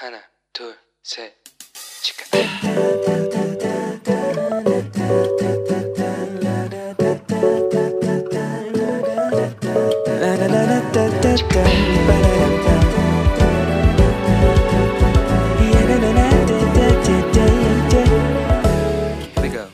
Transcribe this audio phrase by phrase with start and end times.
[0.00, 0.20] 하나,
[0.52, 1.32] 둘, 셋,
[2.02, 2.24] 치카.
[19.28, 19.66] Here we go.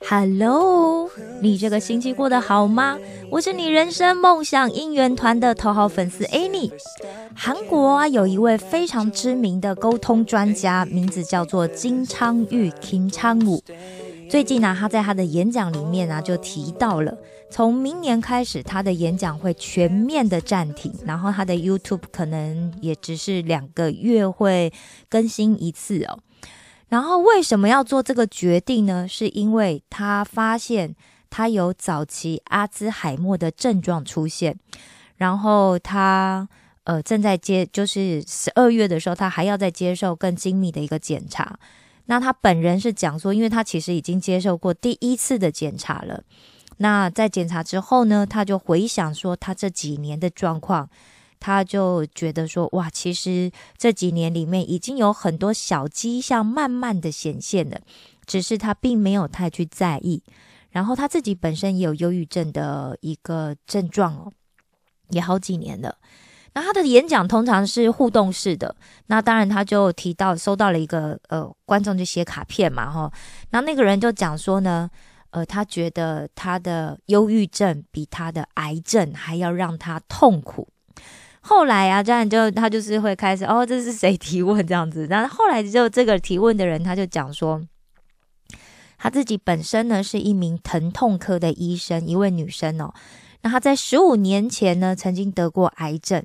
[0.00, 1.10] Hello，
[1.40, 2.98] 你这个星期过得好吗？
[3.29, 6.71] 我是你人生梦想应援团的头号粉丝 Annie。
[7.35, 13.63] 韩国啊，有一位非常知名的沟通专家，名字叫做金昌玉 Kim 昌武。
[14.29, 17.17] 最近呢、他在他的演讲里面啊，就提到了，
[17.49, 24.71] 从明年开始，他的演讲会全面的暂停，然后他的 YouTube 可能也只是两个月会
[25.09, 26.19] 更新一次哦。
[26.87, 29.07] 然后为什么要做这个决定呢？
[29.07, 30.95] 是因为他发现
[31.29, 34.57] 他有早期阿兹海默的症状出现，
[35.17, 36.47] 然后他
[36.83, 41.59] 呃正在接，就是十二月的时候，他还要再接受更精密的一个检查。
[42.05, 46.23] 那他本人是讲说，因为他其实已经接受过第一次的检查了。
[46.77, 50.89] 那在检查之后呢，他就回想说他这几年的状况，
[51.39, 57.79] 他就觉得说，哇，其实这几年里面已经有很多小迹象慢慢的显现了，
[58.25, 60.21] 只是他并没有太去在意。
[60.75, 64.29] 然后他自己本身也有忧郁症的一个症状哦，
[65.11, 65.95] 也好几年了。
[66.53, 73.09] 那他的演讲通常是互动式的，那当然他就提到收到了一个呃观众就写卡片嘛哈，
[73.51, 74.89] 那那个人就讲说呢，
[75.29, 80.67] 呃，他觉得他的忧郁症比他的癌症还要让他痛苦。
[81.39, 87.61] 后来啊，这样就他就是会开始哦，这是谁提问这样子，然后后来就这个提问的人他就讲说，
[88.97, 92.93] 他自己本身呢是一名疼痛科的医生，一位女生哦，
[93.41, 96.23] 那她在十五年前呢曾经得过癌症。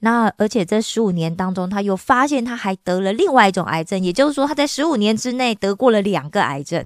[0.00, 6.84] 那而且这十五年当中，他又发现他还得了另外一种癌症，也就是说他在十五年之内得过了两个癌症。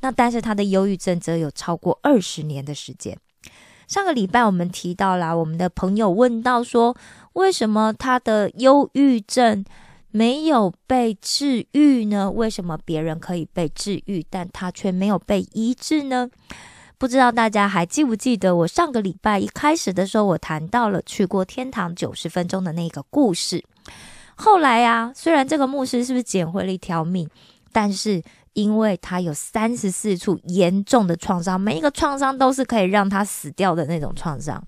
[0.00, 3.16] 那但是他的忧郁症则有超过二十年的时间。
[3.86, 6.96] 上个礼拜我们提到啦，我们的朋友问到说，
[7.34, 9.64] 为什么他的忧郁症
[10.12, 12.30] 没有被治愈呢？
[12.30, 16.28] 为什么别人可以被治愈，但他却没有被医治呢？
[16.98, 23.64] 不知道大家还记不记得我上个礼拜一开始的时候，我谈到了去过天堂九十分钟的那个故事。
[24.36, 27.28] 后来啊，虽然这个牧师是不是捡回了一条命，
[27.72, 34.62] 但是因为他有三十四处严重的创伤，每一个创伤都是可以让他死掉的那种创伤。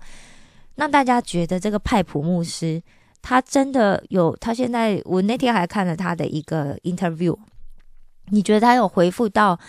[0.75, 2.81] 那大家觉得这个派普牧师，
[3.27, 4.35] 他真的有？
[4.35, 7.35] 他现在我那天还看了他的一个 interview，
[8.29, 9.59] 你觉得他有回复到？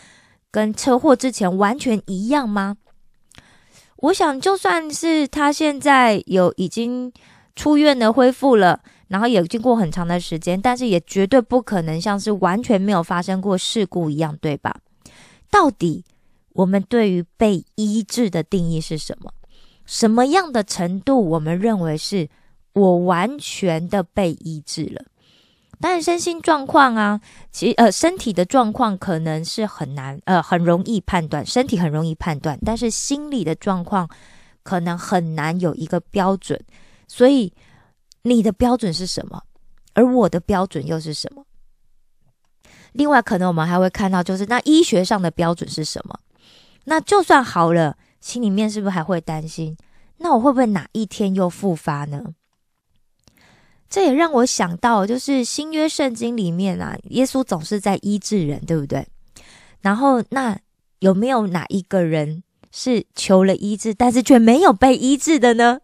[0.51, 2.77] 跟车祸之前完全一样吗？
[3.97, 7.11] 我想，就算是他现在有已经
[7.55, 14.77] 出院的恢复了，然后也经过很长的时间，但是也绝对不可能像是完全没有发生过事故一样，对吧？
[15.51, 16.05] 到底
[16.53, 19.33] 我们对于被医治的定义是什么？
[19.87, 22.29] 什么样的程度我们认为是
[22.77, 25.03] 我完全的被医治了？
[25.81, 27.19] 当然，身心状况啊，
[27.51, 34.07] 其呃，身体的状况可能是很难呃，很容易判断，身体很容易判断，但是心理的状况
[34.63, 36.63] 可能很难有一个标准。
[37.09, 37.51] 所以，
[38.23, 39.43] 你的标准是什么？
[39.95, 41.47] 而我的标准又是什么？
[42.93, 46.19] 另外，可能我们还会看到，就是那医学上的标准是什么？
[46.85, 49.77] 那就算好了，心里面是不是还会担心？
[50.19, 52.35] 那我会不会哪一天又复发呢？
[53.89, 59.07] 这也让我想到，就是新约圣经里面啊，耶稣总是在医治人，对不对？
[59.81, 60.59] 然后，那
[60.99, 62.43] 有没有哪一个人
[62.73, 65.81] 是求了医治，但是却没有被医治的呢？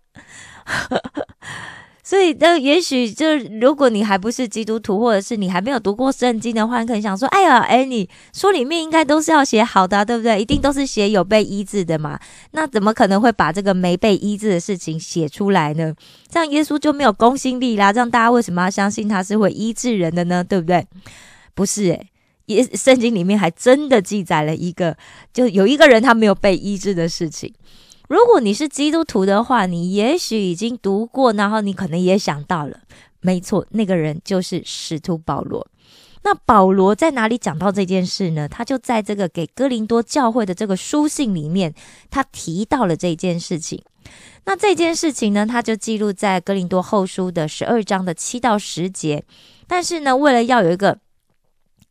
[2.13, 10.39] 所以，那也许就，如果你还不是基督徒，或者是你还没有读过圣经的话，你可能想说：“哎呀，哎，你书里面应该都是要写好的，对不对？
[10.39, 12.21] 一定都是写有被医治的嘛？
[12.51, 15.95] 那怎么可能会把这个没被医治的事情写出来呢？
[16.29, 17.91] 这样耶稣就没有公信力啦。
[17.91, 20.45] 这样大家为什么要相信他是会医治人的呢？
[20.45, 20.87] 对不对？
[21.55, 22.11] 不是诶、
[22.45, 24.95] 耶圣经里面还真的记载了一个，
[25.33, 27.51] 就有一个人他没有被医治的事情。
[28.13, 32.81] 如果你是基督徒的话，你也许已经读过，然后你可能也想到了，
[33.21, 35.67] 没错，那个人就是使徒保罗。
[36.23, 38.47] 那保罗在哪里讲到这件事呢？
[38.47, 41.73] 他就在这个给哥林多教会的这个书信里面，
[42.11, 43.83] 他提到了这件事情。
[44.45, 49.25] 那这件事情呢，他就记录在哥林多后书的十二章的七到十节。
[49.67, 50.99] 但是呢，为了要有一个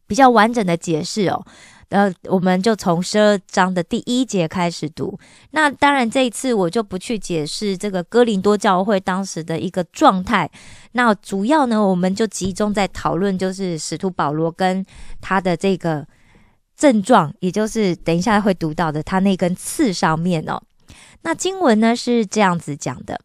[0.05, 1.43] 比较完整的解释哦。
[1.91, 5.19] 呃，我们就从十二章的第一节开始读。
[5.51, 10.49] 那当然，这一次我就不去解释这个哥林多教会当时的一个状态。
[10.93, 14.85] 那主要呢，我们就集中在讨论，就是使徒保罗跟
[15.19, 16.07] 他的这个
[16.77, 20.63] 症状，也就是等一下会读到的他那根刺上面哦。
[21.23, 23.19] 那经文呢是这样子讲的：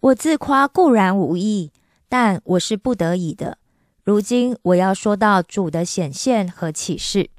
[0.00, 1.70] 我自夸固然无益，
[2.08, 3.58] 但我是不得已的。
[4.04, 7.30] 如今我要说到主的显现和启示。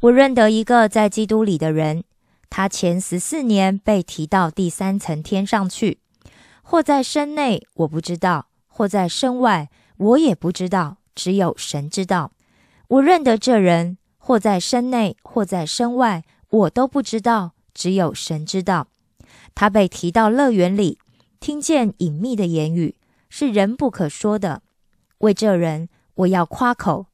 [0.00, 2.04] 我认得一个在基督里的人，
[2.48, 5.98] 他前十四年被提到第三层天上去，
[6.62, 9.68] 或在身内，我不知道；或在身外，
[9.98, 10.96] 我也不知道。
[11.14, 12.32] 只有神知道。
[12.88, 17.52] 我认得这人，或在身内，或在身外，我都不知道。
[17.74, 18.88] 只有神知道。
[19.54, 20.98] 他被提到乐园里，
[21.38, 22.96] 听见隐秘的言语，
[23.28, 24.62] 是人不可说的。
[25.20, 27.06] 为这人，我要夸口；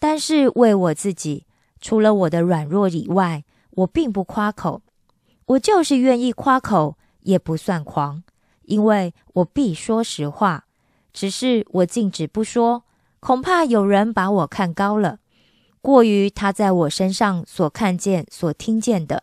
[0.00, 1.44] 但是为我自己，
[1.80, 4.82] 除了我的软弱以外，我并不夸口。
[5.46, 8.22] 我就是愿意夸口，也不算狂，
[8.62, 10.66] 因为我必说实话。
[11.12, 12.84] 只是我禁止不说，
[13.18, 15.18] 恐怕有人把我看高了，
[15.80, 19.22] 过于他在我身上所看见、所听见的；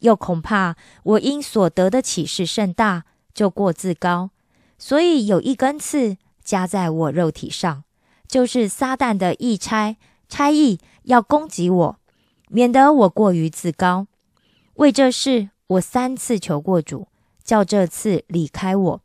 [0.00, 4.30] 又恐怕我因所得的启示甚大，就过自高。
[4.78, 6.18] 所以有一根刺。
[6.44, 7.84] 加在我肉体上，
[8.26, 9.96] 就是撒旦的意差
[10.28, 11.96] 差役要攻击我，
[12.48, 14.06] 免得我过于自高。
[14.74, 17.08] 为这事，我三次求过主，
[17.44, 19.00] 叫这次离开我。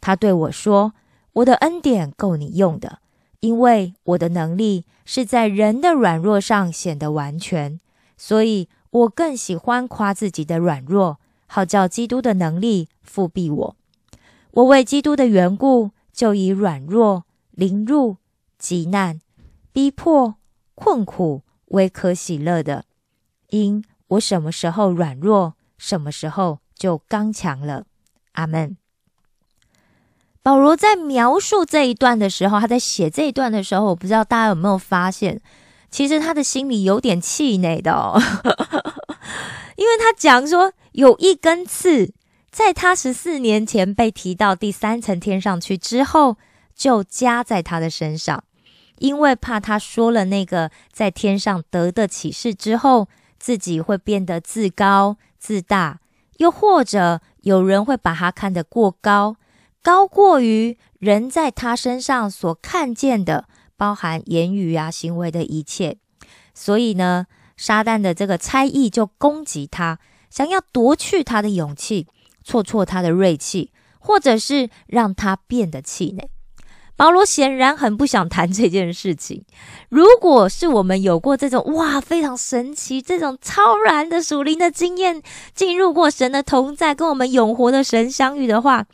[0.00, 0.92] 他对我说
[1.34, 2.98] ：“我的恩典够你用的，
[3.40, 7.80] 因为我的能力是在人的软弱上显得完全。
[8.16, 13.76] 所以我更喜欢夸自己的软弱，好叫基督的能力复庇我。
[14.52, 18.16] 我为基督的缘故。”就以软弱、凌辱、
[18.58, 19.20] 极难、
[19.70, 20.36] 逼迫、
[20.74, 22.86] 困苦为可喜乐的，
[23.50, 27.84] 因我什么时候软弱，什么时候就刚强了。
[28.32, 28.78] 阿门。
[30.42, 35.42] 保罗在描述这一段的时候，他在写这一段的时候，我不知道大家有没有发现，
[35.90, 38.18] 其实他的心里有点气馁的哦，
[39.76, 42.14] 因为他讲说有一根刺。
[42.56, 46.38] 在他十四年前被提到第三层天上去之后，
[46.74, 48.42] 就加在他的身上，
[48.96, 53.08] 因为怕他说了那个在天上得的启示之后，
[53.38, 56.00] 自己会变得自高自大，
[56.38, 59.36] 又或者有人会把他看得过高，
[59.82, 65.98] 高过于人在他身上所看见的，包含言语啊行为的一切。
[66.54, 67.26] 所以呢，
[67.58, 69.98] 撒旦的这个猜疑就攻击他，
[70.30, 72.06] 想要夺去他的勇气。
[72.46, 76.30] 挫挫他的锐气，或者是让他变得气馁。
[76.94, 79.44] 保罗显然很不想谈这件事情。
[79.88, 85.20] 如果是我们有过这种哇非常神奇、这种超然的属灵的经验，
[85.54, 88.86] 进入过神的同在，跟我们永活的神相遇的话，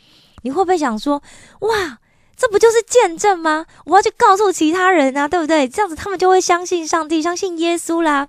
[0.42, 1.22] 你会不会想说：
[1.60, 1.98] 哇，
[2.34, 3.66] 这不就是见证吗？
[3.84, 5.68] 我要去告诉其他人啊，对不对？
[5.68, 8.28] 这样子他们就会相信上帝，相信耶稣啦。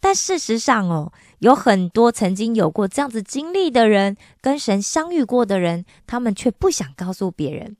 [0.00, 1.12] 但事实上哦。
[1.40, 7.76] 有很多曾经有过这样子经历的人，跟神相遇过的人，他们却不想告诉别人。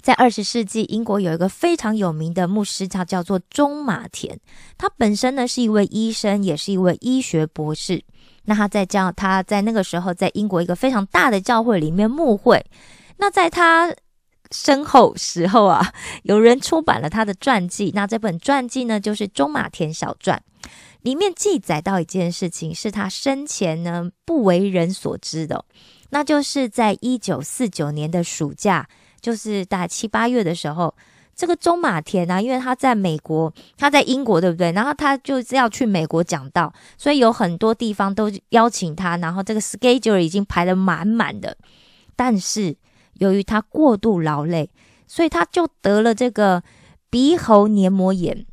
[0.00, 4.40] 在二十世纪，英国有一个非常有名的牧师，他叫做中马田。
[4.78, 8.02] 他本身呢是一位医生，也是一位医学博士。
[8.46, 12.64] 那他在教他在那个时候在英国一个非常大的教会里面牧会。
[13.18, 13.94] 那在他
[14.50, 15.92] 身后时候啊，
[16.22, 17.92] 有人出版了他的传记。
[17.94, 20.42] 那这本传记呢，就是《中马田小传》。
[21.02, 25.64] 里面记载到一件事情，是他生前呢不为人所知的，
[26.10, 28.88] 那就是在一九四九年的暑假，
[29.20, 30.94] 就是大概七八月的时候，
[31.34, 34.72] 这个中马田呢，因为他在美国，他在英国，对不对？
[34.72, 41.56] 然后他就是要去美国讲道，所以有很多地方都邀请他，然后这个 schedule 已经排得满满的。
[42.14, 42.76] 但是
[43.14, 44.68] 由于他过度劳累，
[45.06, 46.62] 所以他就得了这个
[47.08, 48.44] 鼻喉黏膜炎。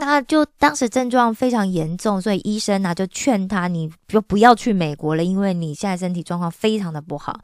[0.00, 7.40] 那就当时症状非常严重，所以医生呢就劝他，你就不要去美国了，因为你现在身体状况非常的不好。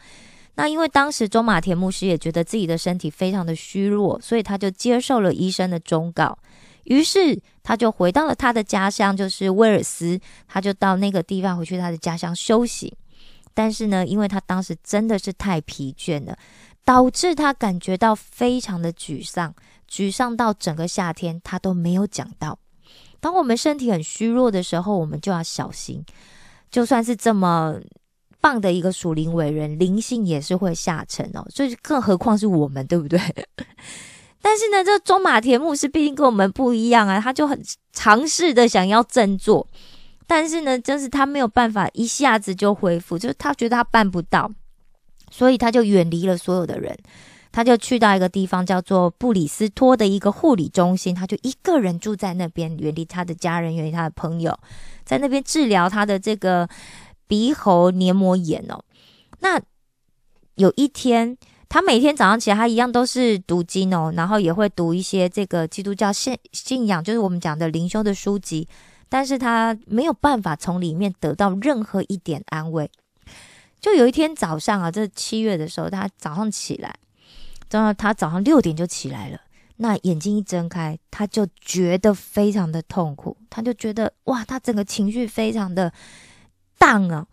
[0.54, 6.38] 那因为当时中马田牧师也觉得自己的身体非常的虚弱，所以他就接受了医生的忠告，
[6.84, 12.96] 于是他就回到了他的家乡，就是威尔斯，他就到那个地方回去他的家乡休息。
[13.52, 16.36] 但是呢，因为他当时真的是太疲倦了，
[16.84, 19.52] 导致他感觉到非常的沮丧。
[19.90, 22.58] 沮丧到整个夏天，他都没有讲到。
[23.20, 26.04] 当我们身体很虚弱的时候，我们就要小心。
[26.70, 27.76] 就算是这么
[28.40, 31.46] 棒的一个属灵伟人，灵性也是会下沉哦。
[31.48, 33.18] 所以，更何况是我们，对不对？
[34.42, 37.62] 但是呢，这中马田牧师毕竟跟我们不一样啊，他就很
[37.92, 39.66] 尝试的想要振作，
[40.26, 44.50] 但是呢，就是他没有办法一下子就恢复，就是他觉得他办不到，
[45.30, 46.94] 所以他就远离了所有的人，
[47.54, 54.58] 他就去到一个地方叫做布里斯托的一个护理中心，他就一个人住在那边，远离他的家人，远离他的朋友，
[55.04, 56.68] 在那边治疗他的这个
[57.28, 58.84] 鼻喉黏膜炎哦。
[59.38, 59.60] 那
[60.56, 61.38] 有一天。
[61.66, 68.68] 他每天早上起来，他一样都是读经哦，然后也会读一些这个基督教信信仰，就是我们讲的灵修的书籍。
[69.08, 72.88] 但是他没有办法从里面得到任何一点安慰。
[73.80, 76.94] 就有一天早上啊，这七月的时候，他早上起来，
[77.82, 79.40] 然他早上六点就起来了。
[79.76, 85.92] 那眼睛一睁开，他就觉得非常的痛苦，他就觉得哇，他整个情绪非常的
[86.78, 87.26] 荡啊。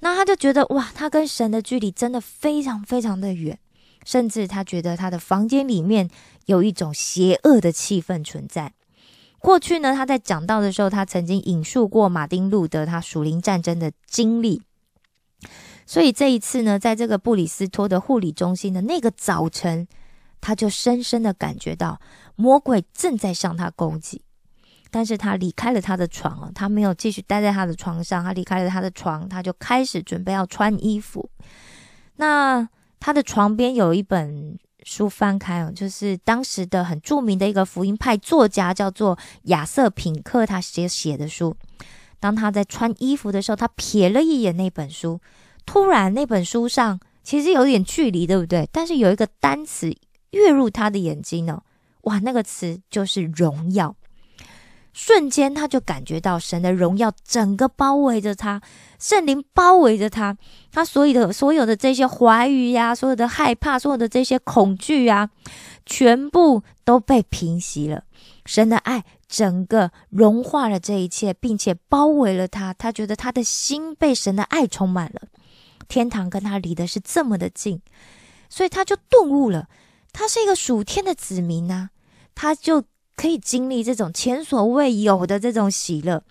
[0.00, 3.58] 那他就觉得哇，他跟神的距离真的非常非常的远。
[4.04, 6.08] 甚至他觉得他的房间里面
[6.44, 8.72] 有一种邪恶的气氛存在。
[9.40, 14.62] 过去呢，他在讲道的时候，他曾经引述过马丁路德他属灵战争的经历。
[15.86, 19.88] 所以这一次呢，在这个布里斯托的护理中心的那个早晨，
[20.40, 21.98] 他就深深的感觉到
[22.34, 24.20] 魔鬼正在向他攻击。
[24.90, 31.30] 但是他离开了他的床啊，他没有继续待在他的床上，他离开了他的床，他就开始准备要穿衣服。
[32.16, 32.68] 那。
[32.98, 41.54] 他的床边有一本书，翻开哦，就是当时的很著名的一个福音派作家，叫做亚瑟品克，他写写的书。
[42.18, 45.20] 当他在穿衣服的时候，他瞥了一眼那本书，
[45.66, 48.66] 突然那本书上其实有点距离，对不对？
[48.72, 49.94] 但是有一个单词
[50.30, 51.62] 跃入他的眼睛呢，
[52.02, 53.94] 哇，那个词就是荣耀。
[54.92, 58.62] 瞬间，他就感觉到神的荣耀整个包围着他，
[58.98, 60.38] 圣灵包围着他，
[60.72, 65.28] 他所有的所有的这些怀疑呀，所有的害怕，所有的这些恐惧啊，
[65.84, 68.04] 全部都被平息了。
[68.46, 72.72] 神的爱整个融化了这一切，并且包围了他。
[72.72, 75.28] 他觉得他的心被神的爱充满了，
[75.88, 77.80] 天堂跟他离的是这么的近，
[78.48, 79.68] 所以他就顿悟了，
[80.12, 81.90] 他是一个属天的子民啊，
[82.34, 82.84] 他就。
[83.18, 86.22] 可以经历这种前所未有的这种喜乐，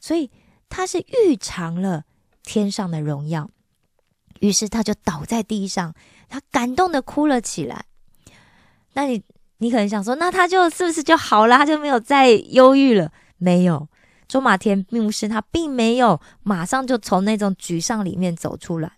[0.00, 0.30] 所以
[0.70, 2.04] 他是预尝了
[2.42, 3.50] 天上的荣耀，
[4.40, 5.92] 于是他就倒在地上，
[6.30, 7.84] 他感动的哭了起来。
[8.94, 9.22] 那你
[9.58, 11.58] 你可能想说，那他就是不是就好了？
[11.58, 13.12] 他就没有再忧郁了？
[13.36, 13.86] 没有，
[14.32, 18.90] 周马田牧师他并没有马上就从那种沮丧里面走出来。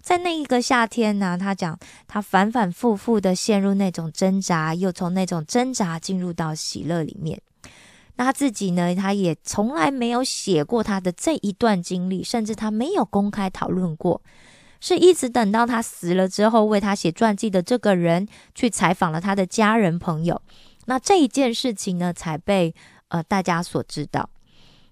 [0.00, 1.76] 在那一个夏天呢，他讲
[2.06, 7.42] 他反反复复的陷入那种挣扎，又从那种挣扎进入到喜乐里面。
[8.14, 14.22] 那他自己呢，他也从来没有写过他的这一段经历，甚至他没有公开讨论过，
[14.80, 20.40] 是一直等到他死了之后，为他写传记的这个人去采访了他的家人朋友，
[20.84, 22.72] 那这一件事情呢，才被
[23.08, 24.30] 呃大家所知道。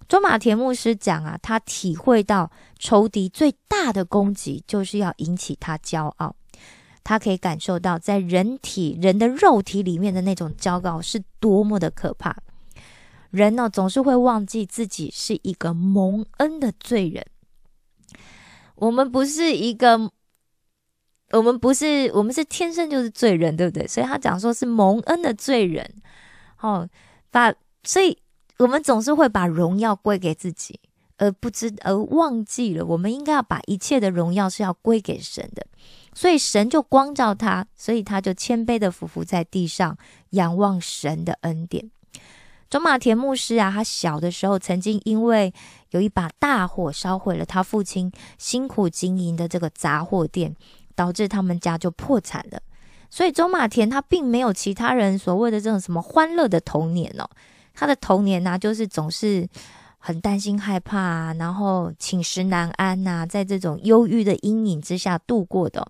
[0.07, 6.35] 周马田牧师讲啊，他体会到仇敌最大的攻击就是要引起他骄傲。
[7.03, 12.35] 他可以感受到，在人体人的肉体里面的那种骄傲是多么的可怕。
[13.31, 17.25] 人呢，总是会忘记自己是一个蒙恩的罪人。
[18.75, 20.11] 我们不是一个，
[21.31, 23.87] 我们不是，我们是天生就是罪人，对不对？
[23.87, 25.95] 所以他讲说是蒙恩的罪人。
[26.59, 26.87] 哦，
[27.31, 27.51] 把
[27.83, 28.17] 所以。
[28.57, 30.79] 我们总是会把荣耀归给自己，
[31.17, 35.65] 而不知而忘记了，我们应该要把一切的荣耀是要归给神的。
[36.13, 39.97] 所以神就光照他，所以他就谦卑的伏伏在地上，
[40.29, 41.91] 仰望神的恩典。
[42.69, 45.53] 中马田牧师啊，他小的时候曾经因为
[45.91, 50.55] 有一把大火烧毁了他父亲辛苦经营的这个杂货店，
[50.95, 52.61] 导致他们家就破产了。
[53.09, 57.29] 所以中马田他并没有其他人所谓的这种什么欢乐的童年哦。
[57.75, 59.47] 他的童年呢，就是总是
[59.99, 65.85] 很担心、害怕，然后寝食难安呐，在这种忧郁的阴影之下度过的。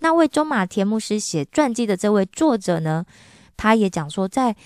[0.00, 3.04] 那为中马田牧师写传记的这位作者呢，
[3.56, 4.56] 他也讲说，在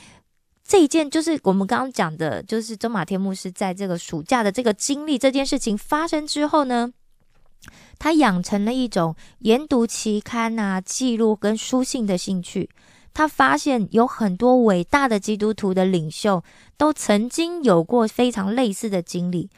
[0.63, 6.93] 这一件就是我们刚刚讲的，就是中马田牧师在这个暑假的这个经历这件事情发生之后呢，
[7.99, 12.71] 他养成了一种研读期刊啊、记录跟书信的兴趣。
[13.15, 16.43] 他发现有很多伟大的基督徒的领袖
[16.77, 19.49] 都曾经有过非常类似的经历，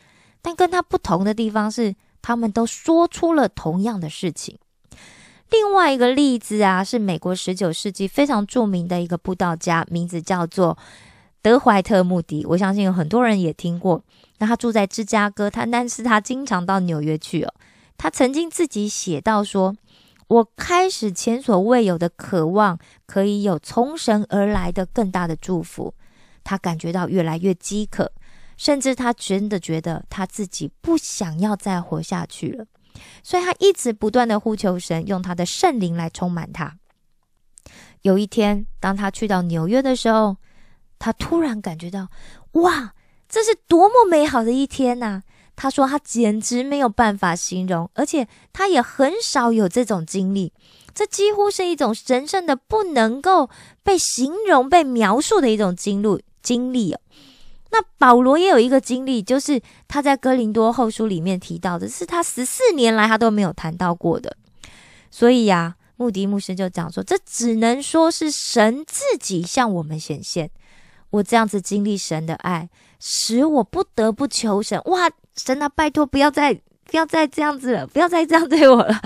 [0.43, 4.59] 但跟他不同的地方是，他们都说出了同样的事情。
[5.49, 10.77] 另外一个例子啊，是美国十九世纪非常著名的一个布道家，名字叫做
[11.41, 12.45] 德怀特·穆迪。
[12.45, 14.03] 我相信有很多人也听过。
[14.39, 17.55] 那他住在芝加哥，他但是他经常到纽约去哦。
[17.97, 19.75] 他曾经自己写到说。
[20.29, 25.95] 我开始前所未有的渴望，可以有从神而来的更大的祝福。
[26.43, 28.11] 他感觉到越来越饥渴，
[28.57, 32.67] 甚至他真的觉得他自己不想要再活下去了。
[33.23, 36.77] 所以他一直不断的呼求神，用他的圣灵来充满他。
[38.03, 40.37] 有一天，当他去到纽约的时候，
[40.99, 42.09] 他突然感觉到，
[42.53, 42.95] 哇，
[43.29, 45.23] 这是多么美好的一天呐！
[45.57, 50.53] 他说他简直没有办法形容，而且他也很少有这种经历。
[50.95, 53.51] 这几乎是一种神圣的、不能够
[53.83, 57.01] 被形容、被描述的一种经历经历哦。
[57.71, 64.37] 那保罗也有一个经历，就是他在哥林多后书里面提到的，是他十四年来他都没有谈到过的。
[65.11, 70.51] 所以呀，穆迪牧师就讲说，这只能说是神自己向我们显现。
[71.11, 74.81] 我这样子经历神的爱，使我不得不求神。
[74.87, 79.01] 哇，神啊，拜托，不要再不要再这样子了，不要再这样对我了，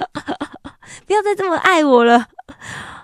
[1.07, 2.29] 不要再这么爱我了。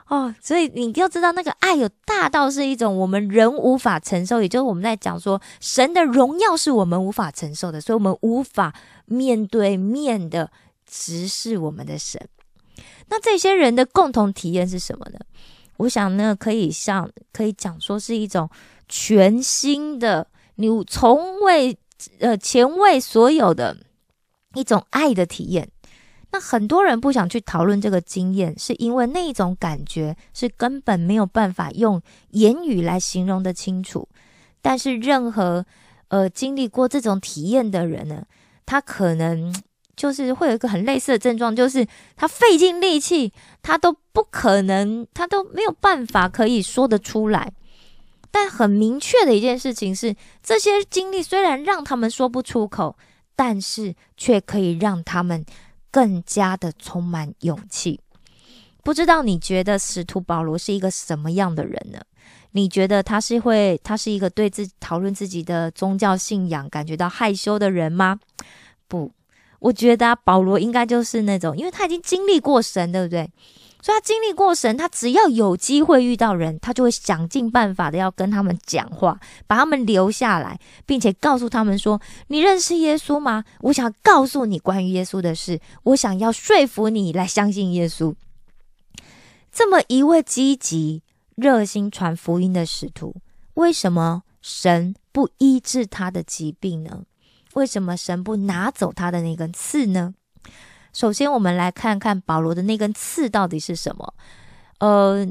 [0.09, 8.73] 哦，所以你要知道，那个爱有大到是一种我们人无法承受，也就是我们在讲说，神的荣耀是我们无法承受的，所以我们无法
[9.07, 10.51] 面对面的
[10.87, 12.21] 直视我们的神。
[13.09, 15.19] 那这些人的共同体验是什么呢？
[15.79, 18.49] 我想呢，可以像可以讲说是一种。
[18.89, 20.25] 全新的，
[20.57, 21.79] 你从未
[22.19, 23.77] 呃前卫所有的
[24.55, 25.71] 一种爱的体验。
[26.33, 34.09] 那很多人不想去讨论这个经验，是因为那种感觉是根本没有办法用言语来形容的清楚。
[34.61, 35.65] 但是任何
[36.09, 38.27] 呃经历过这种体验的人呢，
[38.67, 39.55] 他可能
[39.95, 41.87] 就是会有一个很类似的症状，就是
[42.17, 43.33] 他费尽力气，
[43.63, 47.53] 他都不可能，他都没有办法可以说得出来。
[48.39, 52.95] 但很明确的一件事情是，这些经历虽然让他们说不出口，
[53.35, 55.43] 但是却可以让他们
[55.91, 57.99] 更加的充满勇气。
[58.85, 61.99] 不知道你觉得使徒保罗是一个什么样的人呢？
[62.51, 68.21] 你觉得他是会，他是一个对自讨论自己的宗教信仰感觉到害羞的人吗？
[68.87, 69.11] 不，
[69.61, 73.31] 我觉得保罗应该就是那种，因为他已经经历过神，对不对？
[73.87, 83.45] 所以他经历过神，他只要有机会遇到人，他就会想尽办法的要跟他们讲话，把他们留下来，并且告诉他们说：“你认识耶稣吗？
[83.61, 88.13] 我想告诉你关于耶稣的事，我想要说服你来相信耶稣。”
[89.55, 91.05] 这么一位积极、
[91.37, 93.15] 热心传福音的使徒，
[93.55, 97.05] 为什么神不医治他的疾病呢？
[97.55, 100.15] 为什么神不拿走他的那根刺呢？
[100.97, 104.15] 首先，我们来看看保罗的那根刺到底是什么。
[104.79, 105.27] 呃，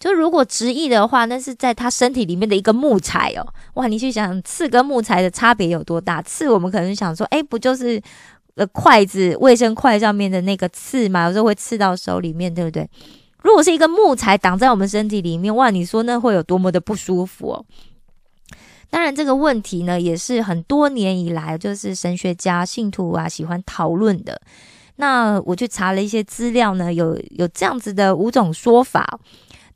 [0.00, 3.46] 就如果直译的话，那是在他身体里面的一个木材哦。
[3.74, 6.20] 哇，你去想刺跟木材的差别有多大？
[6.22, 8.02] 刺我们可能想说，哎，不就是
[8.56, 11.26] 呃筷子、卫生筷上面的那个刺嘛？
[11.26, 12.90] 有时候会刺到手里面，对不对？
[13.40, 17.64] 如果是一个木材挡在我们身体里面，哇，你说那会有多么的不舒服哦？
[18.90, 24.40] 当然，这个问题呢，也是很多年以来，就是神学家、信徒啊喜欢讨论的。
[24.96, 29.18] 那我去查了一些资料呢，有有这样子的五种说法。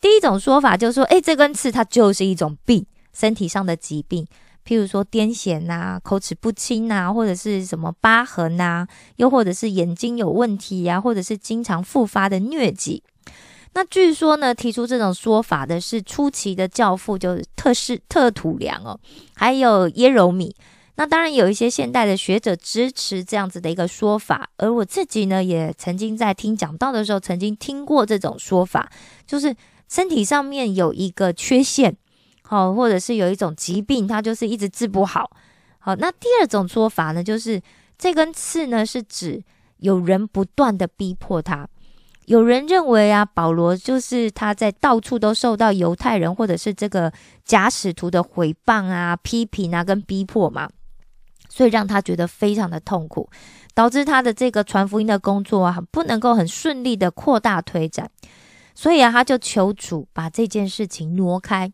[0.01, 4.25] 第一种说法就是说，诶，这根刺它就是一种病，身体上的疾病，
[4.65, 13.03] 譬如说癫痫呐、口齿不清呐，或者是什么疤痕呐，又或者是眼睛有问题呀，或者是经常复发的疟疾。
[13.75, 18.99] 那据说呢，提出这种说法的是初期的教父，就是特是特土良哦，
[19.35, 20.55] 还有耶柔米。
[20.99, 28.91] 那当然有一些现代的学者支持这样子的一个说法，而我自己呢，也曾经在听讲道的时候，曾经听过这种说法，
[29.25, 29.55] 就是
[29.89, 31.97] 身体上面有一个缺陷，
[32.43, 35.31] 好，或者是有一种疾病，它就是一直治不好。
[35.79, 37.63] 好，那第二种说法呢，就是
[37.97, 39.41] 这根刺呢，是指
[39.77, 41.69] 有人不断的逼迫他。
[42.25, 47.13] 有人认为啊，保罗就是他在到处都受到犹太人或者是这个
[47.45, 50.69] 假使徒的毁谤啊、批评啊跟逼迫嘛。
[51.49, 53.29] 所以让他觉得非常的痛苦，
[53.75, 58.11] 导致他的这个传福音的工作啊，不能够很顺利的扩大推展。
[58.75, 61.73] 所以啊，他就求主把这件事情挪开。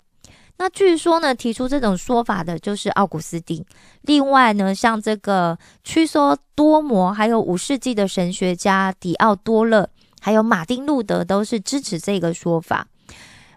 [0.56, 3.64] 那据说呢，提出这种说法的就是奥古斯丁。
[4.02, 12.86] 另外呢，像这个屈梭多摩，还有五世纪的神学家迪奥多勒，还有马丁路德，都是支持这个说法。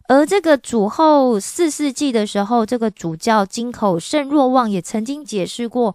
[0.07, 5.93] 而这个主后四世纪的时候，这个主教金口圣若望也曾经解释过，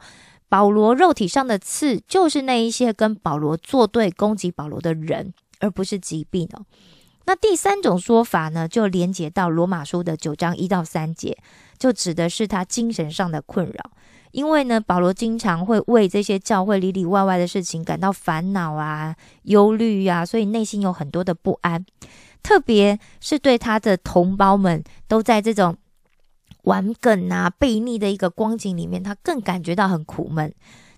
[0.50, 6.66] 保罗肉体上的刺就是那一些跟保罗作对、攻击保罗的人，而不是疾病哦。
[7.24, 11.38] 那第三种说法呢，就连接到罗马书的九章一到三节，
[11.78, 13.90] 就指的是他精神上的困扰，
[14.32, 21.86] 因为呢，保罗经常会为这些教会里里外外的事情感到烦恼啊、忧虑啊，所以内心有很多的不安。
[22.42, 25.76] 特别是对他的同胞们都在这种
[26.64, 30.52] 玩梗啊、悖逆的一个光景里面，他更感觉到很苦闷。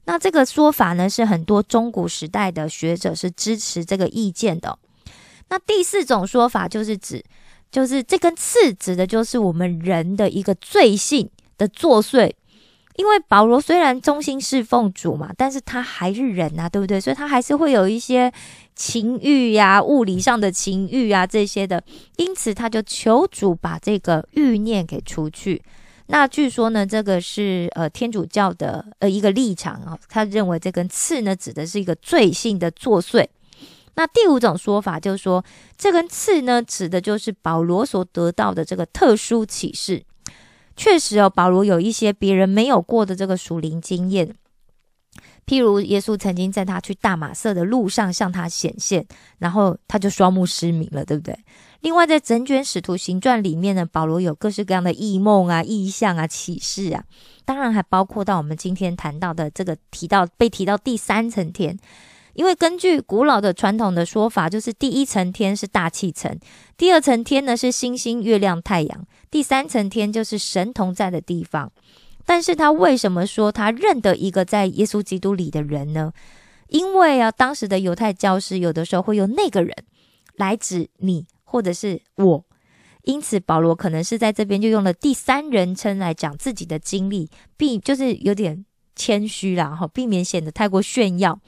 [0.07, 4.79] 那这个说法呢，是很多中古时代的学者是支持这个意见的。
[5.49, 7.25] 那第四种说法就是指，
[7.71, 12.33] 就是这根刺指的就是我们人的一个罪性的作祟。
[12.97, 17.01] 因为保罗虽然忠心侍奉主嘛，但是他还是人啊，对不对？
[17.01, 18.33] 所以他还是会有一些
[18.77, 21.83] 情欲呀、物理上的情欲啊这些的。
[22.17, 25.61] 因此他就求主把这个欲念给除去。
[26.07, 33.27] 那据说呢，这个是呃天主教的呃一个立场啊，他认为这根刺呢指的是一个罪性的作祟。
[33.97, 35.45] 那第五种说法就是说，
[35.79, 40.05] 这根刺呢指的就是保罗所得到的这个特殊启示。
[40.77, 44.35] 确实哦，保罗有一些别人没有过的这个属灵经验，
[45.47, 49.07] 譬如耶稣曾经在他去大马色的路上向他显现，
[49.39, 51.39] 然后他就双目失明了，对不对？
[51.81, 57.05] 另外，在整卷使徒行传里面呢，保罗有各式各样的异梦啊、异象啊、启示啊，
[57.45, 61.79] 当然还包括到我们今天谈到的这个提到被提到第三层天，
[62.33, 66.35] 因为根据古老的传统的说法，就是第一层天是大气层，
[66.77, 71.73] 第二层天呢是星星、月亮、太阳，第三层天就是神同在的地方。
[72.25, 76.13] 但是他为什么说他认得一个在耶稣基督里的人呢？
[76.69, 79.75] 因为啊，当时的犹太教师有的时候会用那个人
[80.37, 81.27] 来指你。
[81.47, 82.45] 或者是我，
[83.03, 88.65] 因此保罗可能是在这边就用了第三人称来讲自己的经历，避就是有点
[88.97, 91.39] 谦虚啦，哈，避免显得太过炫耀。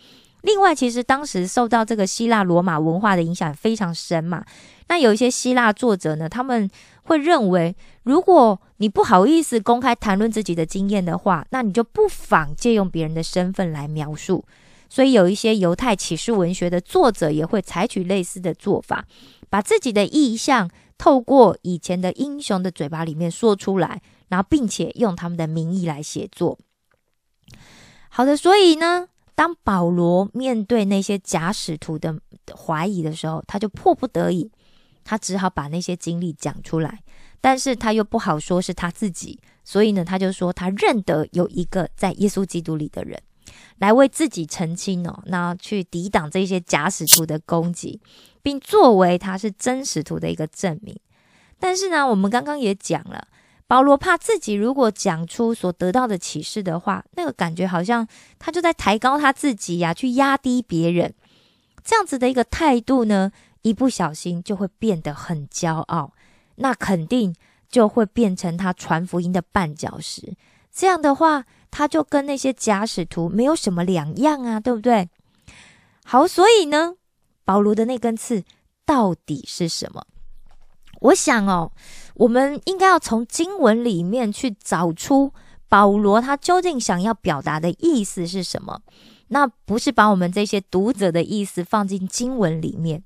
[0.46, 4.44] 另外，其实当时受到这个希腊罗马文化的影响非常深嘛，
[4.88, 6.70] 那有一些希腊作者呢，他们
[7.02, 14.44] 会认为，如果你不好意思公开谈论自己的经验的话，那你就不妨借用别人的身份来描述。
[14.88, 19.04] 所以，有一些犹太启示文学的作者也会采取类似的做法。
[19.50, 26.56] 把自己的意象透过以前的英雄的嘴巴里面说出来，然后并且用他们的名义来写作。
[28.08, 32.18] 好的，所以呢，当保罗面对那些假使徒的
[32.56, 34.50] 怀疑的时候，他就迫不得已，
[35.04, 37.00] 他只好把那些经历讲出来。
[37.40, 43.22] 但是他又不好说是他自己，所以呢，他就说他认得有一个在耶稣基督里的人。
[43.78, 48.00] 来为自己澄清哦，那去抵挡这些假使徒的攻击，
[48.42, 50.98] 并作为他是真使徒的一个证明。
[51.60, 53.28] 但是呢，我们刚刚也讲了，
[53.66, 58.06] 保罗怕自己如果讲出所得到的启示的话，那个感觉好像
[58.38, 61.14] 他就在抬高他自己呀，去压低别人。
[61.84, 66.12] 这样子的一个态度呢，一不小心就会变得很骄傲，
[66.56, 67.34] 那肯定
[67.68, 70.34] 就会变成他传福音的绊脚石。
[70.72, 71.44] 这样的话。
[71.68, 75.10] 他就跟那些假使徒没有什么两样啊，对不对？
[76.06, 76.94] 好，所以呢，
[77.44, 78.44] 保罗的那根刺
[78.86, 80.06] 到底是什么？
[81.00, 81.72] 我想哦，
[82.16, 85.32] 我们应该要从经文里面去找出
[85.68, 88.82] 保罗他究竟想要表达的意思是什么。
[89.28, 93.02] 那不是把我们这些读者的意思放进经文里面。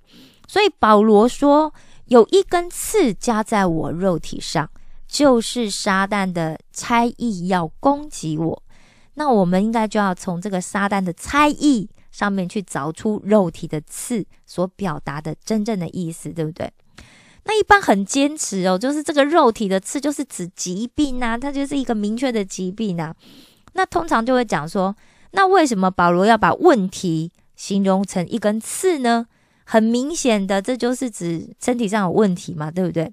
[0.49, 1.73] 所以保罗说，
[2.07, 4.69] 有一根刺加在我肉体上。
[5.13, 8.63] 就是撒旦的猜疑要攻击我，
[9.15, 16.73] 那我们应该就要从这个撒旦的猜疑上面去找出肉体的刺所表达的真正的意思，对不对？
[17.45, 23.15] 那一般很坚持哦，就是这个肉体的刺就是指疾病啊，它就是一个明确的疾病啊。
[23.73, 24.95] 那通常就会讲说，
[25.33, 29.27] 那为什么保罗要把问题形容成一根刺呢？
[29.65, 33.13] 很明显的，这就是指身体上有问题嘛，对不对？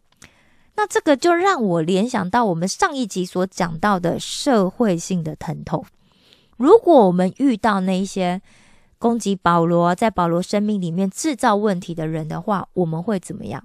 [0.76, 5.86] 那这个就让我联想到我们上一集所讲到的社会性的疼痛。
[6.58, 8.42] 如果我们遇到那些
[8.98, 13.64] 攻击保罗，在保罗生命里面制造问题的人的话，我们会怎么样？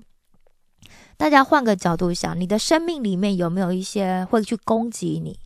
[1.23, 5.39] 大家换个角度想，你的生命里面有没有一些会去攻击你、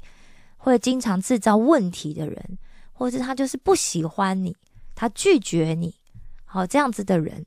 [0.56, 2.58] 会经常制造问题的人，
[2.94, 4.56] 或者他就是不喜欢你，
[4.94, 5.94] 他拒绝你，
[6.46, 7.44] 好这样子的人？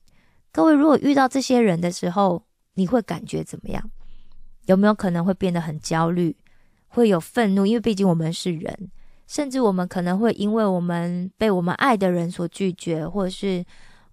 [0.52, 2.44] 各位，如果遇到这些人的时候，
[2.76, 3.90] 你会感觉怎么样？
[4.68, 6.38] 有没有可能会变得很焦虑，
[6.88, 7.66] 会有愤怒？
[7.66, 8.92] 因为毕竟我们是人，
[9.26, 13.66] 甚至我们可能会因为我们被我们爱的人所拒绝，或者是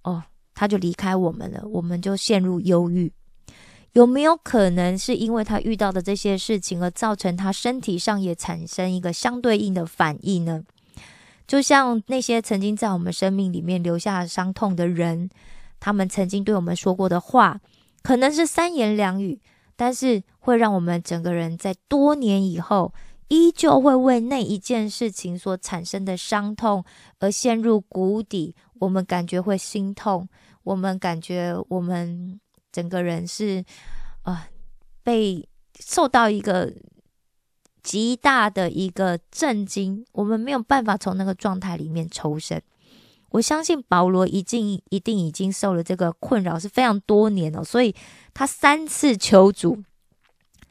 [0.05, 0.22] 哦，
[0.55, 3.12] 他就离开我们了，我们就陷入忧郁。
[3.96, 10.62] 有没有可能是因为他遇到的这些事情而造成他身体上也产生一个相对应的反应呢？
[11.46, 15.30] 就像那些曾经在我们生命里面留下伤痛的人，
[15.80, 17.59] 他们曾经对我们说过的话，
[18.02, 19.40] 可能是三言两语。
[19.76, 22.92] 但是会让我们整个人在多年以后
[23.28, 26.85] 依旧会为那一件事情所产生的伤痛
[27.18, 28.54] 而陷入谷底。
[28.78, 30.28] 我们感觉会心痛，
[30.64, 32.38] 我们感觉我们
[32.77, 33.65] 整个人是
[34.21, 34.49] 啊，
[35.03, 35.49] 被
[35.81, 36.71] 受到一个
[37.83, 42.62] 极大的一个震惊，我们没有办法从那个状态里面抽身。
[43.31, 47.95] 我相信保罗一定一定已经受了这个困扰是非常多年了，所以
[48.35, 49.83] 他三次求主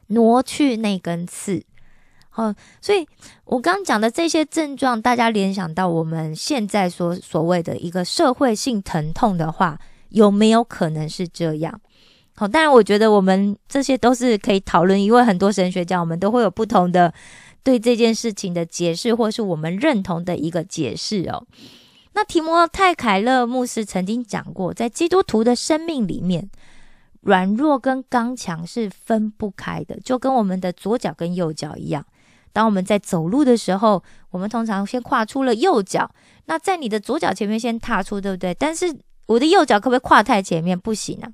[0.08, 1.66] 挪去那根刺。
[2.30, 3.08] 好，所以
[3.46, 9.80] 我刚讲的这些症状，大家联想到我们现在所所谓的一个社会性疼痛的话，
[10.16, 11.80] 有没有可能是这样？
[12.38, 17.14] 好，当然我觉得我们这些都是可以讨论，因为很多神学家我们都会有不同的
[17.64, 21.46] 对这件事情的解释，或是我们认同的一个解释哦。
[22.14, 26.50] 那提摩太凯勒牧师曾经讲过，在基督徒的生命里面，
[27.22, 32.06] 软弱跟刚强是分不开的，就跟我们的左脚跟右脚一样。
[32.54, 36.10] 当我们在走路的时候，我们通常先跨出了右脚，
[36.46, 38.54] 那在你的左脚前面先踏出，对不对？
[38.54, 38.94] 但是
[39.28, 40.80] 我的右脚可不可以跨太前面？
[40.80, 41.32] 不行啊，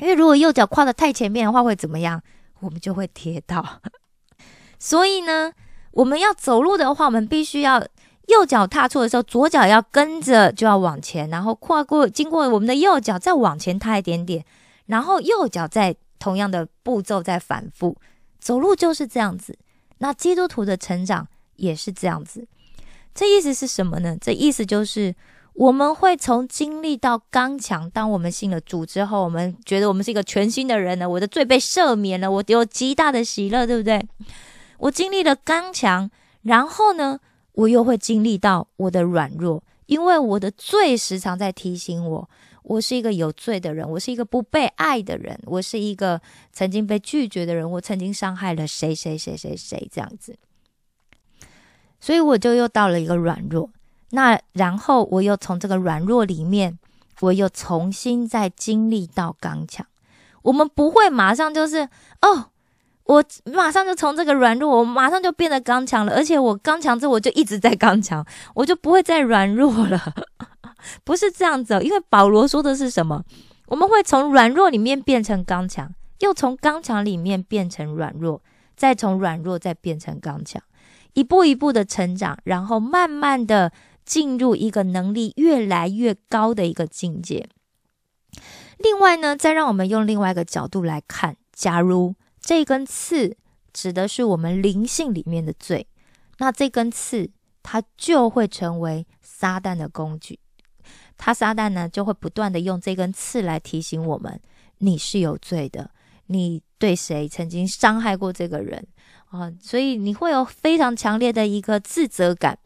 [0.00, 2.22] 因为如果右脚跨的太前面的话，会怎么样？
[2.60, 3.80] 我们就会跌倒。
[4.78, 5.52] 所以呢，
[5.92, 7.86] 我们要走路的话，我们必须要
[8.26, 14.44] 右脚踏错的时候，左脚要跟着就要往前，然后跨过经过我们的右脚，再往前踏一点点，
[14.86, 17.96] 然后右脚再同样的步骤再反复
[18.40, 19.56] 走路，就是这样子。
[19.98, 22.46] 那基督徒的成长也是这样子，
[23.14, 24.16] 这意思是什么呢？
[24.20, 25.14] 这意思就是
[25.54, 27.88] 我们会从经历到刚强。
[27.90, 34.04] 当我们信了主之后，我们觉得我们是一个全新的人了，我的罪被赦免了，我有极大的喜乐，对不对？
[34.78, 36.10] 我经历了刚强，
[36.42, 37.20] 然后呢，
[37.52, 42.30] 我又会经历到我的软弱，因为我的罪时常在提醒我。
[42.64, 46.18] 我是一个有罪的人，我是一个不被爱的人，我是一个
[46.50, 50.34] 曾经被拒绝的人，我曾经伤害了谁谁谁谁谁这样子，
[52.00, 53.68] 所以我就又到了一个软弱，
[54.14, 56.78] 那然后我又从这个软弱里面，
[57.20, 59.84] 我又重新再经历到刚强。
[60.42, 61.88] 我们不会马上就是
[62.22, 62.50] 哦，
[63.04, 68.24] 我马上就从这个软弱，我马上就变得刚强了，而且我刚强之后我就一直在刚强，
[68.54, 70.14] 我就不会再软弱了。
[71.02, 73.24] 不是这样子，因为保罗说的是什么？
[73.66, 78.42] 我们会从软弱里面变成刚强，又从刚强里面变成软弱，
[78.76, 80.62] 再从软弱再变成刚强，
[81.14, 83.72] 一步一步的成长，然后慢慢的
[84.04, 87.48] 进入一个能力越来越高的一个境界。
[88.78, 93.36] 另外呢，再让我们用另外一个角度来看，假如这根刺
[93.72, 95.86] 指的是我们灵性里面的罪，
[96.38, 97.30] 那这根刺
[97.62, 100.38] 它就会成为撒旦的工具。
[101.16, 104.40] 他撒旦呢，就会不断的用这根刺来提醒我们，
[104.78, 105.90] 你是有罪的，
[106.26, 108.84] 你对谁曾经伤害过这个人
[109.26, 109.52] 啊？
[109.60, 112.58] 所以你会有非常强烈的一个自责感。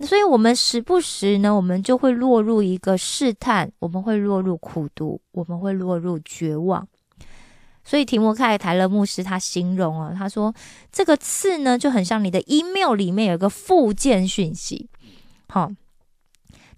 [0.00, 6.86] 所以，我们时不时呢，我们就会落入一个试探，我们会落入苦读，我们会落入绝望。
[7.84, 10.54] 所以，提摩太台勒牧师他形容啊，他说
[10.92, 14.88] 这个刺呢，就很像你的 email 里面有一个附件讯息，
[15.48, 15.70] 好。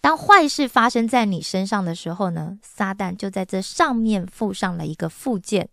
[0.02, 5.68] 当坏事发生在你身上的时候呢，撒旦就在这上面附上了一个附件，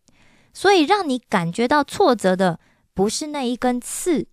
[0.53, 2.59] 所以让你感觉到挫折的
[2.93, 4.27] 不是那一根刺，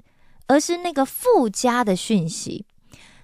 [0.48, 2.66] 而是那个附加的讯息。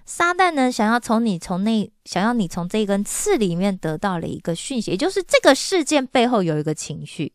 [0.05, 7.33] 撒旦呢，想要从你从那想要你从这根刺里面得到了一个讯息，也就是这个事件背后有一个情绪，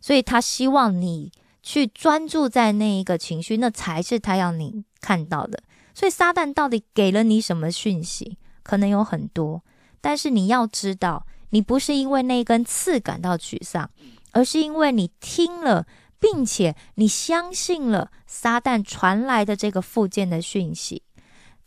[0.00, 1.30] 所以他希望你
[1.62, 5.62] 去专注在那一个情绪，那才是他要你看到的。
[5.94, 8.38] 所以撒旦到底给了你什么讯息？
[8.62, 9.62] 可能有很多，
[10.00, 13.90] 但是你要知道，你不是因为那根刺感到沮丧，
[14.32, 15.86] 而是因为你听了，
[16.18, 21.02] 并且你相信了撒旦传来的这个附件的讯息。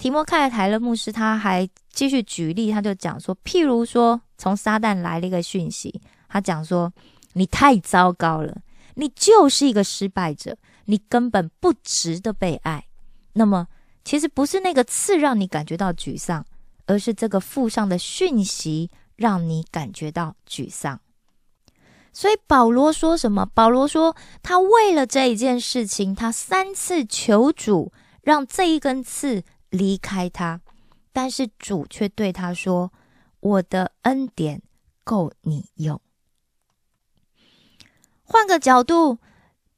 [0.02, 6.92] 提摩太台勒牧师他还继续举例，他就讲说，譬如说，从撒旦来了一个讯息，他讲说，
[7.34, 8.58] 你太糟糕了，
[8.96, 12.84] 你就是一个失败者，你根本不值得被爱。
[13.34, 13.68] 那么，
[14.04, 16.44] 其实不是那个刺让你感觉到沮丧。
[16.88, 21.00] 而是这个附上的讯息让你感觉到沮丧，
[22.12, 23.46] 所以保罗说什么？
[23.54, 30.62] 保罗说他为了这一件事情，他三次求主让这一根刺离开他，
[31.12, 32.94] 但是主却对他说
[33.42, 34.62] ：“我的恩典
[35.04, 36.00] 够你用。”
[38.24, 39.18] 换个角度，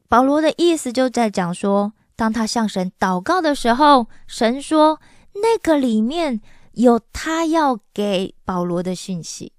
[0.09, 4.99] 保罗的意思就在讲说，当他向神祷告的时候，神说
[5.35, 6.41] 那个里面。
[6.73, 9.53] 有他要给保罗的讯息，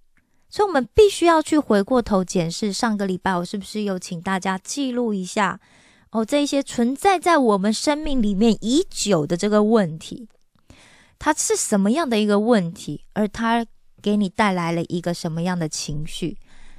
[0.49, 5.61] 所以我们必须要去回过头检视上个礼拜我是不是有请大家记录一下
[6.15, 10.29] 哦，这些存在在我们生命里面已久的这个问题，
[11.19, 13.05] 它是什么样的一个问题？
[13.15, 13.67] 而它
[14.01, 16.39] 给你带来了一个什么样的情绪？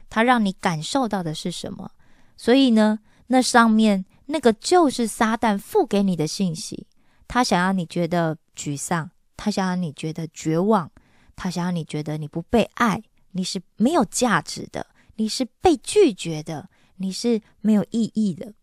[0.09, 1.91] 它让你感受到的是什么？
[2.37, 6.87] 所以呢，那上面那个就是撒旦付给你的信息，
[7.27, 10.89] 他想要你觉得沮丧，他想要你觉得绝望，
[11.35, 18.53] 他想要你觉得你不被爱，你是没有价值的，你是被拒绝的，你是没有意义的。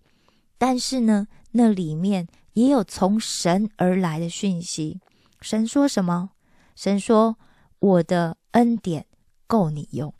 [0.64, 5.00] 但是呢，那里面也有从神而来的讯息。
[5.40, 6.30] 神说什么？
[6.76, 7.36] 神说
[7.80, 9.06] ：“我的恩典
[9.48, 10.14] 够你用。”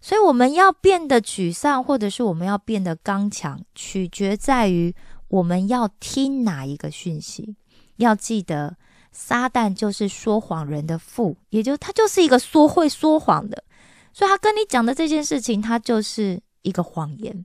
[0.00, 4.94] 所以我们要变得沮丧，或者是我们要变得刚强，取决在于
[5.26, 7.56] 我们要听哪一个讯息。
[7.96, 8.76] 要记得，
[9.10, 13.64] 撒旦就是说谎人的父，也就他就是一个说会说谎的，
[14.12, 17.44] 所以他跟你讲的这件事情，他就是一个谎言。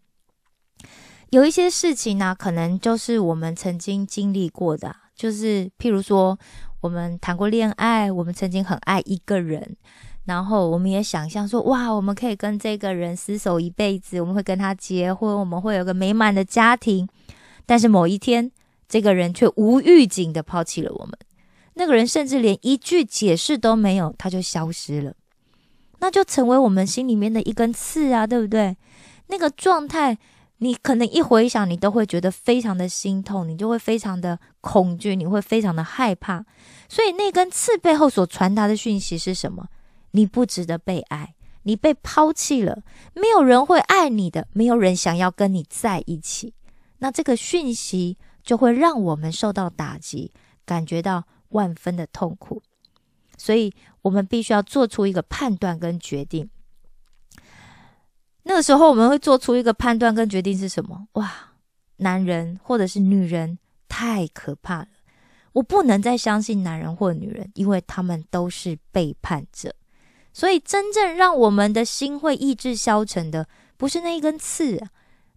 [1.30, 6.38] 有一些事情呢，可能就是我们曾经经历过的，就是譬如说，
[6.82, 9.76] 我们谈过恋爱，我们曾经很爱一个人。
[10.26, 17.08] 然后我们也想象说，哇，我们可以跟这个人厮守一辈子，我们会跟他结婚，我们会有个美满的家庭。
[17.68, 18.52] 但是某一天，
[18.90, 21.14] 这个人却无预警的抛弃了我们。
[21.76, 25.14] 那个人甚至连一句解释都没有，他就消失了。
[26.00, 28.76] 那就成为我们心里面的一根刺啊，对不对？
[29.28, 30.18] 那个状态，
[30.66, 36.44] 你可能一回想，你都会觉得非常的心痛，你就会非常的恐惧，你会非常的害怕。
[36.90, 39.68] 所以那根刺背后所传达的讯息是什么？
[40.12, 42.82] 你不值得被爱，你被抛弃了，
[43.14, 46.56] 没有人会爱你的，没有人想要跟你在一起。
[46.98, 50.32] 那这个讯息就会让我们受到打击，
[50.66, 52.64] 感觉到万分的痛苦。
[53.38, 56.50] 所以，我们必须要做出一个判断跟决定。
[58.48, 61.08] 那个时候，我们会做出一个判断跟决定是什么？
[61.14, 61.32] 哇，
[61.98, 63.58] 男人或者是女人
[63.90, 64.88] 太可怕了，
[65.54, 69.74] 我不能再相信男人或女人，因为他们都是背叛者。
[70.32, 74.80] 所以，真正让我们的心会意志消沉的，不是那一根刺，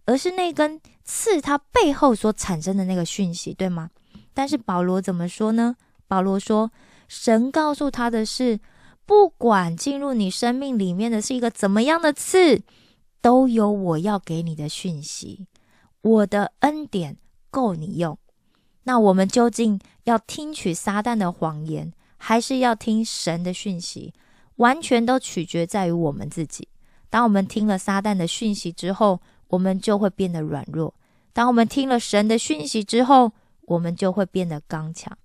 [0.05, 3.89] 而是那根刺它背后所产生的那个讯息，对吗？
[4.33, 5.75] 但是保罗怎么说呢？
[6.07, 6.71] 保罗说，
[7.07, 8.59] 神告诉他的是，
[9.05, 12.61] 不管进入你生命里面的是一个怎么样的刺，
[13.21, 15.47] 都有我要给你的讯息。
[16.01, 17.17] 我的恩典
[17.49, 18.17] 够你用。
[18.83, 24.13] 那我们究竟要听取撒旦的谎言，还是要听神的讯息？
[24.55, 26.67] 完全都取决在于我们自己。
[27.09, 30.93] 当我们听了撒旦的讯息之后，我们就会变得软弱；
[31.33, 35.17] 当我们听了神的讯息之后，我们就会变得刚强。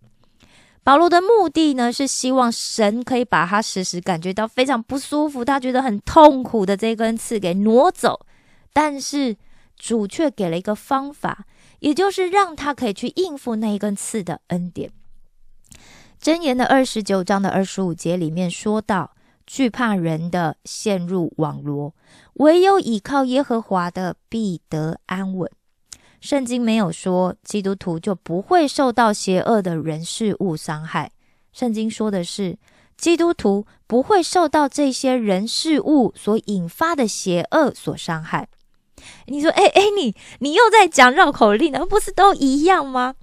[0.85, 8.25] 保罗的目的呢，是希望神可以把他时时感觉到非常不舒服、他觉得很痛苦的这根刺给挪走。
[8.73, 9.37] 但是
[9.77, 11.47] 主却给了一个方法，
[11.81, 14.93] 也就是让他可以去应付那一根刺的恩典。
[16.23, 19.11] 箴言的二十九章的二十五节里面说到。
[19.47, 21.95] 惧怕人的陷入网罗，
[22.37, 25.51] 唯有倚靠耶和华的必得安稳。
[26.25, 31.11] 圣经没有说基督徒就不会受到邪恶的人事物伤害，
[31.53, 32.57] 圣经说的是
[32.97, 38.49] 基督徒不会受到这些人事物所引发的邪恶所伤害。
[39.27, 41.85] 你说，哎哎，你你又在讲绕口令呢？
[41.85, 43.17] 不是都一样吗？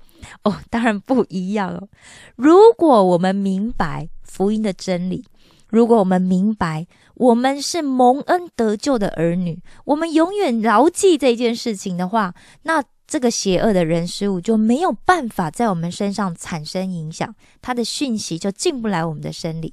[0.44, 1.90] 哦，当然不一样哦。
[2.36, 5.26] 如果我们明白福音的真理。
[5.70, 6.86] 如果我们明白
[7.22, 19.72] 我们是蒙恩得救的儿女，我们永远牢记这件事情的话，那这个邪恶的人事物就没有办法在我们身上产生影响，他的讯息就进不来我们的身里，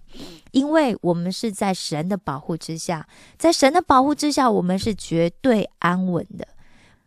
[0.51, 3.09] 因为我们是在神的保护之下，
[3.39, 6.47] 在神的保护之下，我们是绝对安稳的。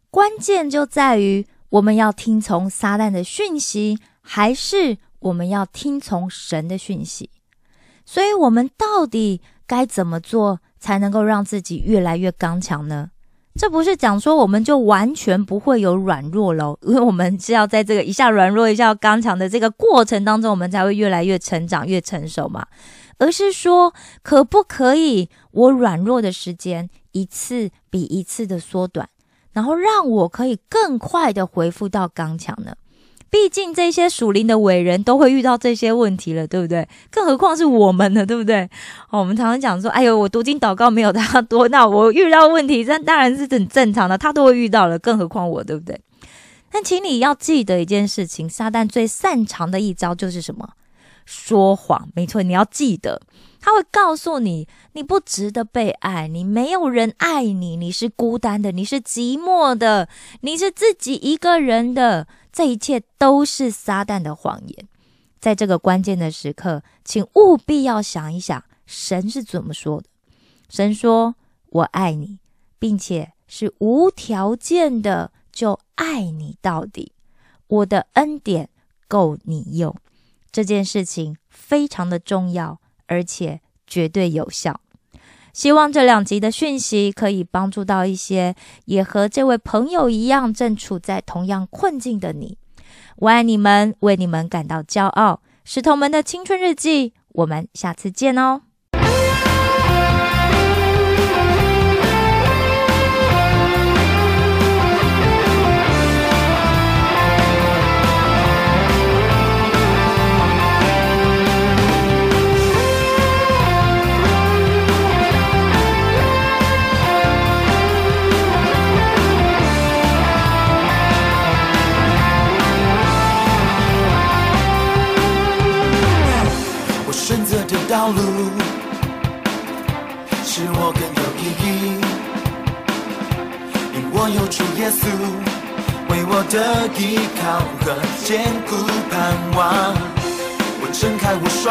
[0.10, 7.30] 关键就在于我们要听从撒旦的讯息，还是我们要听从神的讯息。
[8.04, 9.40] 所以，我们到底
[9.72, 13.12] 该怎么做才能够让自己越来越刚强呢？
[13.56, 22.68] 这不是讲说我们就完全不会有软弱喽， 因为我们是要在这个一下软弱一下刚强的这个过程当中，我们才会越来越成长、越成熟嘛。
[23.18, 29.08] 而是说，可不可以我软弱的时间一次比一次的缩短，
[29.54, 32.76] 然后让我可以更快的恢复到刚强呢？
[33.32, 36.86] 毕竟这些属灵的伟人都会遇到这些问题了，对不对？
[37.10, 38.70] 更何况是我们呢，对不对？
[39.10, 45.98] 哦，我们常常讲说，哎呦，我读经祷告没有他多，那我遇到问题，这当然是很正常的，他都会遇到了，更何况我，对不对？
[46.70, 50.68] 但请你要记得一件事情，撒旦最擅长的一招就是什么？
[51.26, 52.10] 说谎。
[52.14, 53.22] 没错，你要记得，
[53.62, 60.10] 他会告诉你，你不值得被爱，你没有人爱你，你是孤单的，你是寂寞的，
[60.42, 62.28] 你是自己一个人的。
[62.52, 64.88] 这一切都是撒旦的谎言。
[65.40, 70.08] 在这个关键的时刻，请务必要想一想，神是怎么说的。
[70.70, 71.36] 神说
[71.70, 72.40] ：“我爱你，
[72.78, 77.14] 并且是无条件的，就爱你到底。
[77.68, 78.70] 我的恩典
[79.08, 79.96] 够你用。”
[80.52, 82.80] 这件事情非常的重要。
[83.08, 84.80] 而且绝对有效。
[85.54, 92.58] 希望这两集的讯息可以帮助到一些也和这位朋友一样正处在同样困境的你。
[93.18, 95.42] 我爱你们，为你们感到骄傲。
[95.64, 98.62] 石头们的青春日记，我们下次见哦。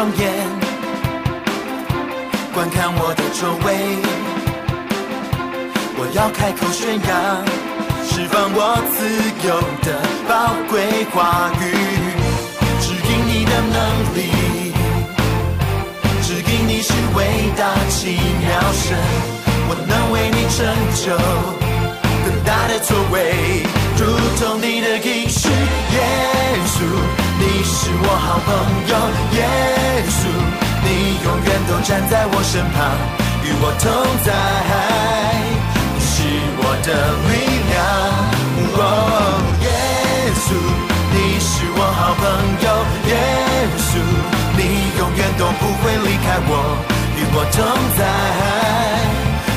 [0.01, 0.25] 双眼，
[2.55, 4.01] 观看我的周围，
[5.95, 7.45] 我要开口宣扬，
[8.09, 9.05] 释放我自
[9.45, 11.61] 由的宝贵话语，
[12.81, 13.77] 指引你的能
[14.17, 14.73] 力。
[16.23, 18.97] 指引你是伟大奇妙神，
[19.69, 20.65] 我能为你成
[20.97, 21.13] 就
[22.25, 23.61] 更大的作为，
[23.99, 24.01] 如
[24.39, 25.47] 同你的应许，
[25.93, 26.01] 耶
[26.65, 26.89] 稣，
[27.61, 28.49] 你是我好朋
[28.89, 28.93] 友，
[29.37, 29.45] 耶
[30.09, 30.25] 稣，
[30.81, 32.89] 你永远都站在我身旁，
[33.45, 33.85] 与我同
[34.25, 34.33] 在，
[35.93, 36.25] 你是
[36.57, 36.89] 我的
[37.29, 37.31] 力
[37.69, 37.77] 量，
[38.81, 38.81] 哦，
[39.61, 39.69] 耶
[40.41, 40.57] 稣，
[41.13, 42.25] 你是我好朋
[42.65, 42.67] 友，
[43.05, 43.13] 耶
[43.77, 43.93] 稣。
[44.57, 44.59] 你
[44.97, 46.51] 永远都不会离开我，
[47.15, 47.61] 与我同
[47.95, 48.01] 在，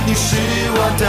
[0.05, 0.37] 你是
[0.77, 1.03] 我的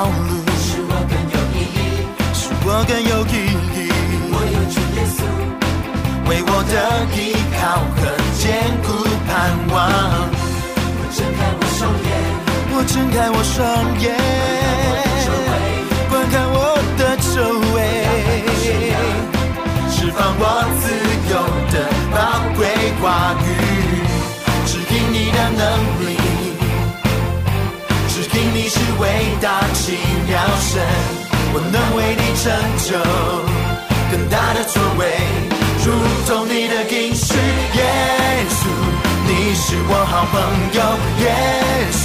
[0.00, 0.12] 道路，
[0.56, 1.78] 使我更有意义，
[2.32, 3.36] 使我更有意
[3.76, 3.78] 义。
[4.32, 5.20] 我有主耶稣。
[6.26, 6.74] 为我的
[7.12, 7.60] 依靠
[7.96, 8.00] 和
[8.40, 8.40] 坚
[8.80, 8.88] 固
[9.28, 9.30] 盼
[9.68, 9.76] 望，
[10.96, 12.08] 我睁开我双眼，
[12.72, 13.54] 我睁开我双
[14.00, 14.08] 眼，
[29.00, 29.08] 伟
[29.40, 29.96] 大奇
[30.28, 30.82] 妙神，
[31.52, 32.52] 我能为你成
[32.84, 32.92] 就
[34.10, 35.00] 更大的作为。
[35.82, 35.90] 如
[36.28, 37.80] 同你的应许，耶
[38.50, 38.68] 稣，
[39.26, 40.36] 你是我好朋
[40.76, 40.80] 友，
[41.24, 41.24] 耶
[41.90, 42.04] 稣，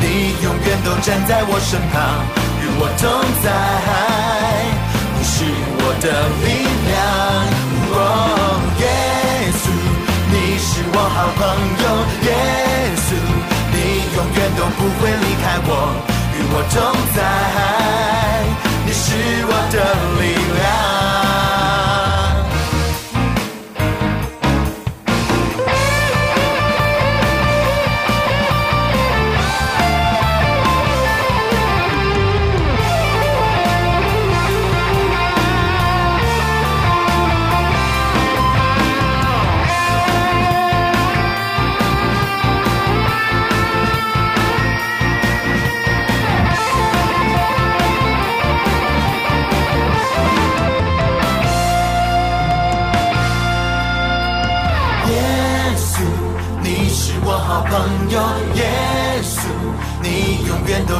[0.00, 2.24] 你永远都站在我身旁，
[2.60, 3.04] 与我同
[3.44, 3.46] 在，
[5.14, 5.44] 你是
[5.76, 6.04] 我的
[16.54, 16.76] 我同
[17.14, 17.18] 在，
[18.84, 19.06] 你是
[19.46, 19.76] 我的
[20.20, 20.91] 力量。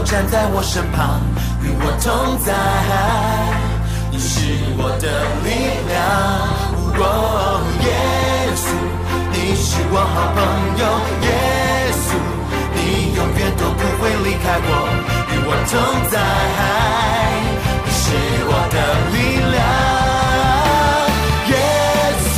[0.05, 1.21] 站在我身旁，
[1.63, 2.53] 与我同在，
[4.11, 4.41] 你是
[4.77, 5.07] 我的
[5.45, 5.49] 力
[5.89, 5.97] 量。
[6.99, 7.07] 哦，
[7.83, 7.89] 耶
[8.55, 8.67] 稣，
[9.33, 10.39] 你是我好朋
[10.77, 10.83] 友，
[11.23, 11.31] 耶
[12.03, 12.11] 稣，
[12.75, 14.69] 你永远都不会离开我，
[15.31, 15.73] 与我同
[16.11, 16.15] 在，
[17.85, 18.05] 你是
[18.45, 18.77] 我的
[19.15, 19.17] 力
[19.55, 19.57] 量。
[21.49, 21.55] 耶
[22.35, 22.37] 稣，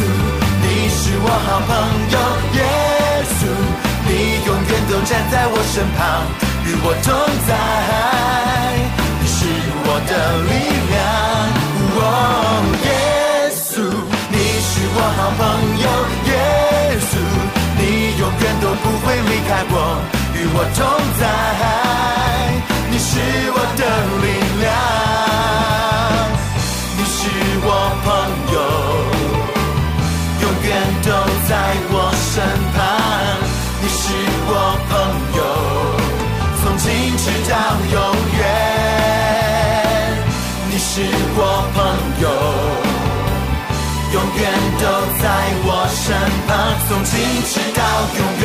[0.63, 1.73] 你是我好朋
[2.13, 2.17] 友，
[2.55, 2.63] 耶
[3.35, 3.43] 稣，
[4.07, 4.11] 你
[4.45, 6.44] 永远都站在我身旁。
[6.67, 7.13] 与我同
[7.47, 7.51] 在，
[9.21, 9.39] 你是
[9.87, 10.13] 我的
[10.49, 10.53] 力
[10.91, 10.97] 量。
[11.97, 12.01] 哦，
[12.85, 12.89] 耶
[13.53, 13.73] 稣，
[14.31, 15.43] 你是我好朋
[15.85, 15.87] 友。
[16.31, 16.33] 耶
[17.01, 17.13] 稣，
[17.79, 17.81] 你
[18.19, 19.75] 永远都不会离开我。
[20.35, 20.81] 与我同
[21.21, 21.23] 在，
[22.91, 23.11] 你是
[23.53, 23.83] 我的
[24.23, 24.27] 力
[24.61, 24.65] 量。
[26.97, 27.15] 你是
[27.63, 27.69] 我
[28.05, 28.07] 朋
[28.41, 28.44] 友。
[37.25, 37.57] 直到
[37.91, 37.97] 永
[38.37, 38.45] 远，
[40.69, 41.01] 你是
[41.35, 41.41] 我
[41.73, 41.77] 朋
[42.21, 42.27] 友。
[44.13, 44.43] 永远
[44.79, 44.85] 都
[45.23, 45.25] 在
[45.65, 46.05] 我身
[46.47, 46.53] 旁，
[46.87, 47.13] 从今
[47.49, 47.81] 直到
[48.19, 48.45] 永远。